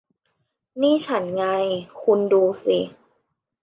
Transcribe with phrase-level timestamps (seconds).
[0.81, 1.43] นี่ฉันไง
[2.01, 2.77] คุณดูสิ